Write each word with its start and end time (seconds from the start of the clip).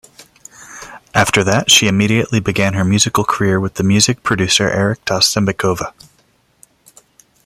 After 1.13 1.43
that, 1.43 1.69
she 1.69 1.87
immediately 1.87 2.39
began 2.39 2.73
her 2.73 2.83
musical 2.83 3.23
career 3.23 3.59
with 3.59 3.75
the 3.75 3.83
music 3.83 4.23
producer 4.23 4.67
Eric 4.67 5.05
Tastambekova. 5.05 5.93